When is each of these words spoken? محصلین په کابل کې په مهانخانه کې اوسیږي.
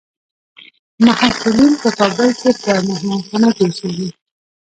محصلین 1.05 1.73
په 1.81 1.89
کابل 1.97 2.29
کې 2.39 2.51
په 2.61 2.71
مهانخانه 2.99 3.49
کې 3.55 3.63
اوسیږي. 3.65 4.09